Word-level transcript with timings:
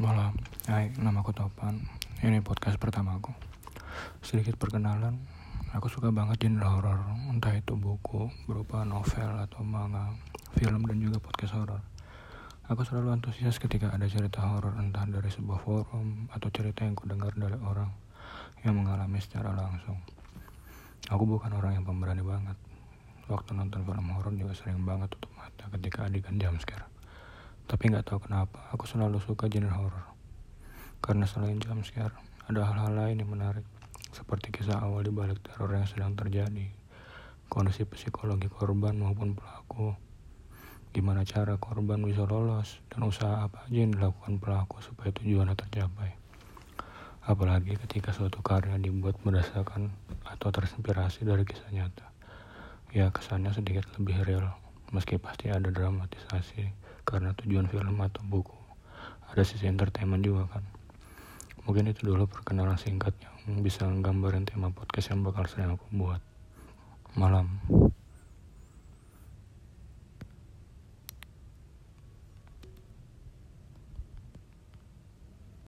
Malam, 0.00 0.32
hai, 0.64 0.88
nama 0.96 1.20
aku 1.20 1.28
Topan. 1.36 1.76
Ini 2.24 2.40
podcast 2.40 2.80
pertamaku. 2.80 3.36
Sedikit 4.24 4.56
perkenalan, 4.56 5.20
aku 5.76 5.92
suka 5.92 6.08
banget 6.08 6.40
genre 6.40 6.72
horor, 6.72 7.04
entah 7.28 7.52
itu 7.52 7.76
buku 7.76 8.32
berupa 8.48 8.80
novel 8.88 9.44
atau 9.44 9.60
manga, 9.60 10.16
film 10.56 10.88
dan 10.88 11.04
juga 11.04 11.20
podcast 11.20 11.52
horor. 11.52 11.84
Aku 12.72 12.80
selalu 12.80 13.12
antusias 13.12 13.60
ketika 13.60 13.92
ada 13.92 14.08
cerita 14.08 14.40
horor 14.40 14.80
entah 14.80 15.04
dari 15.04 15.28
sebuah 15.28 15.60
forum 15.68 16.32
atau 16.32 16.48
cerita 16.48 16.88
yang 16.88 16.96
kudengar 16.96 17.36
dari 17.36 17.60
orang 17.60 17.92
yang 18.64 18.80
mengalami 18.80 19.20
secara 19.20 19.52
langsung. 19.52 20.00
Aku 21.12 21.28
bukan 21.28 21.52
orang 21.52 21.76
yang 21.76 21.84
pemberani 21.84 22.24
banget. 22.24 22.56
Waktu 23.28 23.52
nonton 23.52 23.84
film 23.84 24.16
horor 24.16 24.32
juga 24.32 24.56
sering 24.56 24.80
banget 24.80 25.12
tutup 25.12 25.28
mata 25.36 25.68
ketika 25.76 26.08
adegan 26.08 26.40
jam 26.40 26.56
scare. 26.56 26.99
Tapi 27.70 27.86
nggak 27.86 28.02
tahu 28.02 28.26
kenapa, 28.26 28.66
aku 28.74 28.82
selalu 28.82 29.22
suka 29.22 29.46
genre 29.46 29.70
horor. 29.70 30.06
Karena 30.98 31.22
selain 31.22 31.54
jump 31.62 31.86
scare, 31.86 32.10
ada 32.50 32.66
hal-hal 32.66 32.98
lain 32.98 33.22
yang 33.22 33.30
menarik, 33.30 33.62
seperti 34.10 34.50
kisah 34.50 34.82
awal 34.82 35.06
di 35.06 35.14
balik 35.14 35.38
teror 35.38 35.70
yang 35.70 35.86
sedang 35.86 36.18
terjadi, 36.18 36.66
kondisi 37.46 37.86
psikologi 37.86 38.50
korban 38.50 38.98
maupun 38.98 39.38
pelaku, 39.38 39.94
gimana 40.90 41.22
cara 41.22 41.62
korban 41.62 42.02
bisa 42.02 42.26
lolos, 42.26 42.82
dan 42.90 43.06
usaha 43.06 43.46
apa 43.46 43.70
aja 43.70 43.86
yang 43.86 43.94
dilakukan 43.94 44.42
pelaku 44.42 44.82
supaya 44.82 45.14
tujuannya 45.14 45.54
tercapai. 45.54 46.18
Apalagi 47.22 47.78
ketika 47.86 48.10
suatu 48.10 48.42
karya 48.42 48.82
dibuat 48.82 49.14
berdasarkan 49.22 49.94
atau 50.26 50.50
terinspirasi 50.50 51.22
dari 51.22 51.46
kisah 51.46 51.70
nyata. 51.70 52.10
Ya 52.90 53.14
kesannya 53.14 53.54
sedikit 53.54 53.86
lebih 53.94 54.26
real, 54.26 54.58
meski 54.90 55.22
pasti 55.22 55.54
ada 55.54 55.70
dramatisasi 55.70 56.89
karena 57.10 57.34
tujuan 57.42 57.66
film 57.66 57.98
atau 57.98 58.22
buku. 58.22 58.54
Ada 59.34 59.42
sisi 59.42 59.66
entertainment 59.66 60.22
juga 60.22 60.46
kan. 60.46 60.64
Mungkin 61.66 61.90
itu 61.90 62.06
dulu 62.06 62.30
perkenalan 62.30 62.78
singkat 62.78 63.12
yang 63.46 63.60
bisa 63.60 63.84
nggambarin 63.84 64.46
tema 64.46 64.70
podcast 64.70 65.12
yang 65.12 65.26
bakal 65.26 65.44
sering 65.50 65.74
aku 65.74 65.86
buat 65.92 66.22
malam 67.18 67.58